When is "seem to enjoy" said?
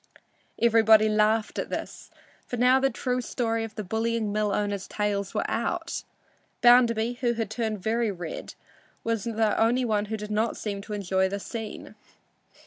10.57-11.29